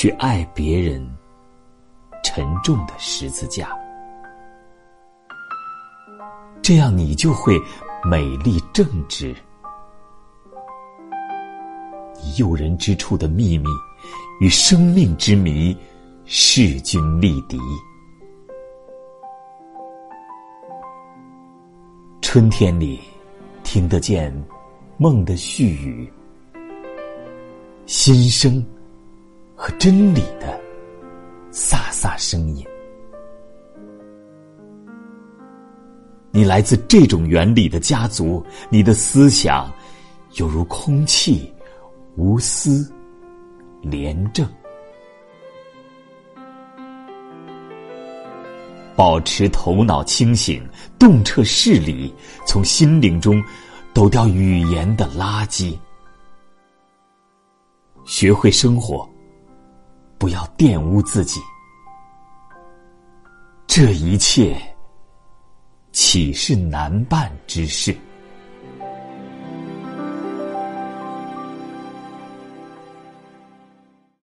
[0.00, 1.04] 去爱别人
[2.22, 3.76] 沉重的十字架。
[6.62, 7.60] 这样，你就会
[8.08, 9.34] 美丽正直。
[12.38, 13.66] 诱人之处的秘密，
[14.38, 15.76] 与生命之谜，
[16.26, 17.58] 势均力敌。
[22.22, 23.00] 春天里，
[23.64, 24.32] 听得见
[24.96, 26.08] 梦的絮语，
[27.86, 28.64] 心声
[29.68, 30.58] 和真理的
[31.52, 32.64] 飒飒声音。
[36.30, 39.70] 你来自这种原理的家族，你的思想
[40.36, 41.52] 犹如空气，
[42.16, 42.90] 无私
[43.82, 44.48] 廉政。
[48.96, 50.66] 保持头脑清醒，
[50.98, 52.14] 洞彻事理，
[52.46, 53.44] 从心灵中
[53.92, 55.76] 抖掉语言的垃圾。
[58.06, 59.06] 学会生活，
[60.18, 61.40] 不要玷污自己。
[63.66, 64.60] 这一切。
[65.92, 67.96] 岂是难办之事？